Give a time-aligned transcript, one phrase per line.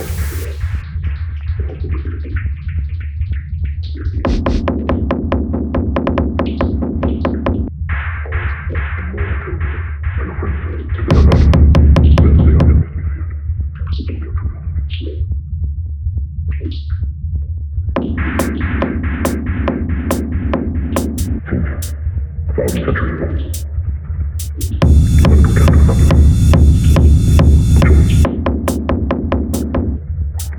[0.00, 0.70] Century.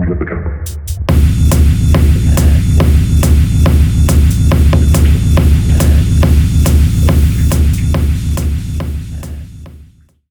[0.01, 0.50] wieder bekämpfen.